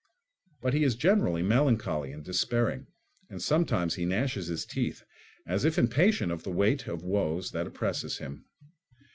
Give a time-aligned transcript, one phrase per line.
[0.63, 2.87] But he is generally melancholy and despairing,
[3.29, 5.03] and sometimes he gnashes his teeth,
[5.45, 8.45] as if impatient of the weight of woes that oppresses him.